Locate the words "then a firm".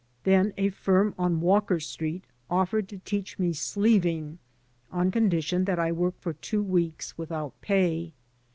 0.23-1.13